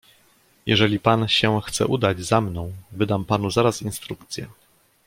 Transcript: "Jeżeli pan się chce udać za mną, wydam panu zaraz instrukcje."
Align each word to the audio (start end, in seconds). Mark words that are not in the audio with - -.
"Jeżeli 0.65 0.99
pan 0.99 1.27
się 1.27 1.61
chce 1.65 1.87
udać 1.87 2.19
za 2.21 2.41
mną, 2.41 2.71
wydam 2.91 3.25
panu 3.25 3.51
zaraz 3.51 3.81
instrukcje." 3.81 4.47